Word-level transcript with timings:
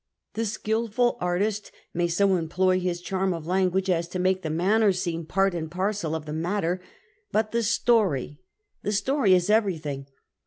The 0.33 0.47
skilful 0.47 1.15
artist 1.21 1.71
may 1.93 2.07
so 2.07 2.35
employ 2.35 2.79
his 2.79 3.01
charm 3.03 3.35
of 3.35 3.45
language 3.45 3.87
as 3.87 4.07
to 4.07 4.17
make 4.17 4.41
the 4.41 4.49
manner 4.49 4.91
seem 4.93 5.27
j)art 5.27 5.53
and 5.53 5.69
parcel 5.69 6.15
of 6.15 6.25
the 6.25 6.33
matter, 6.33 6.81
but 7.31 7.51
the 7.51 7.61
story— 7.61 8.39
the 8.81 8.93
story 8.93 9.35
is 9.35 9.51
everything. 9.51 10.07